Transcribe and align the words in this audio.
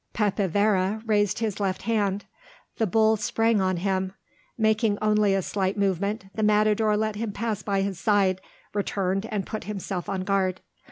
Pepe 0.13 0.47
Vera 0.47 1.03
raised 1.05 1.37
his 1.37 1.59
left 1.59 1.83
hand: 1.83 2.25
the 2.77 2.87
bull 2.87 3.17
sprang 3.17 3.61
on 3.61 3.77
him. 3.77 4.13
Making 4.57 4.97
only 4.99 5.35
a 5.35 5.43
light 5.53 5.77
movement, 5.77 6.25
the 6.33 6.41
matador 6.41 6.97
let 6.97 7.17
him 7.17 7.31
pass 7.31 7.61
by 7.61 7.81
his 7.81 7.99
side, 7.99 8.41
returned 8.73 9.27
and 9.27 9.45
put 9.45 9.65
himself 9.65 10.09
on 10.09 10.21
guard. 10.23 10.61